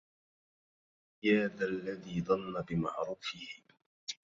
[1.23, 3.63] يا ذا الذي ضن بمعروفه